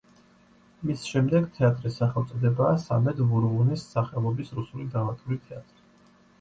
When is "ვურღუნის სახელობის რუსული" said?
3.35-4.91